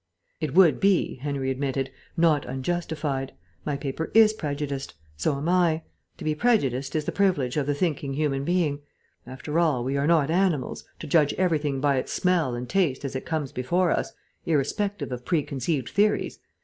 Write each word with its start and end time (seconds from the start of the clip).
"It 0.39 0.55
would 0.55 0.79
be," 0.79 1.17
Henry 1.17 1.51
admitted, 1.51 1.91
"not 2.17 2.43
unjustified. 2.47 3.33
My 3.63 3.77
paper 3.77 4.09
is 4.15 4.33
prejudiced. 4.33 4.95
So 5.15 5.37
am 5.37 5.47
I. 5.47 5.83
To 6.17 6.23
be 6.23 6.33
prejudiced 6.33 6.95
is 6.95 7.05
the 7.05 7.11
privilege 7.11 7.55
of 7.55 7.67
the 7.67 7.75
thinking 7.75 8.13
human 8.13 8.43
being. 8.43 8.79
After 9.27 9.59
all, 9.59 9.83
we 9.83 9.97
are 9.97 10.07
not 10.07 10.31
animals, 10.31 10.85
to 11.01 11.05
judge 11.05 11.35
everything 11.35 11.79
by 11.79 11.97
its 11.97 12.11
smell 12.13 12.55
and 12.55 12.67
taste 12.67 13.05
as 13.05 13.15
it 13.15 13.27
comes 13.27 13.51
before 13.51 13.91
us, 13.91 14.11
irrespective 14.43 15.11
of 15.11 15.23
preconceived 15.23 15.89
theories. 15.89 16.39